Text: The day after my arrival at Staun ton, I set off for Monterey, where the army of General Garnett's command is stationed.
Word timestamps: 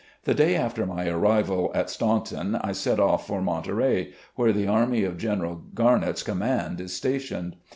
The 0.23 0.33
day 0.33 0.55
after 0.55 0.87
my 0.87 1.07
arrival 1.07 1.71
at 1.75 1.91
Staun 1.91 2.23
ton, 2.25 2.55
I 2.63 2.71
set 2.71 2.99
off 2.99 3.27
for 3.27 3.39
Monterey, 3.39 4.13
where 4.33 4.51
the 4.51 4.65
army 4.67 5.03
of 5.03 5.19
General 5.19 5.61
Garnett's 5.75 6.23
command 6.23 6.81
is 6.81 6.91
stationed. 6.91 7.55